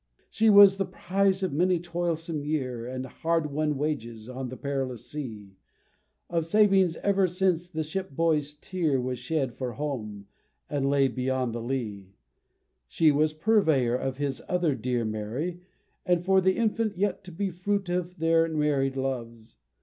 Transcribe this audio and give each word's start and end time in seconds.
She 0.31 0.49
was 0.49 0.77
the 0.77 0.85
prize 0.87 1.43
of 1.43 1.53
many 1.53 1.75
a 1.75 1.79
toilsome 1.79 2.43
year, 2.43 2.87
And 2.87 3.05
hardwon 3.05 3.75
wages, 3.77 4.27
on 4.27 4.49
the 4.49 4.57
perilous 4.57 5.05
sea 5.05 5.57
Of 6.27 6.47
savings 6.47 6.95
ever 7.03 7.27
since 7.27 7.69
the 7.69 7.83
shipboy's 7.83 8.55
tear 8.55 8.99
Was 8.99 9.19
shed 9.19 9.53
for 9.53 9.73
home, 9.73 10.25
that 10.69 10.83
lay 10.83 11.07
beyond 11.07 11.53
the 11.53 11.61
lee; 11.61 12.15
She 12.87 13.11
was 13.11 13.33
purveyor 13.33 13.99
for 14.11 14.17
his 14.17 14.41
other 14.49 14.73
dear 14.73 15.05
Mary, 15.05 15.61
and 16.03 16.25
for 16.25 16.41
the 16.41 16.57
infant 16.57 16.97
yet 16.97 17.23
to 17.25 17.31
be 17.31 17.51
Fruit 17.51 17.87
of 17.89 18.17
their 18.17 18.47
married 18.49 18.97
loves. 18.97 19.55